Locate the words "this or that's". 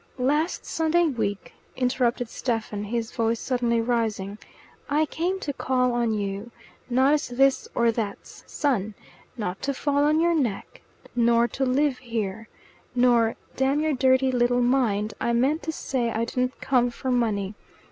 7.27-8.43